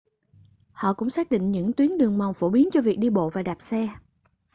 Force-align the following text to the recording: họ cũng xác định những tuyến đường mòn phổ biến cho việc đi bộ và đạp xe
họ 0.71 0.93
cũng 0.93 1.09
xác 1.09 1.31
định 1.31 1.51
những 1.51 1.73
tuyến 1.73 1.97
đường 1.97 2.17
mòn 2.17 2.33
phổ 2.33 2.49
biến 2.49 2.69
cho 2.73 2.81
việc 2.81 2.99
đi 2.99 3.09
bộ 3.09 3.29
và 3.29 3.43
đạp 3.43 3.55
xe 3.61 3.87